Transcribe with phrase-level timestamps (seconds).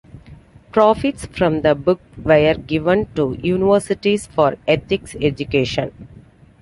[0.71, 5.91] Profits from the book were given to universities for ethics education.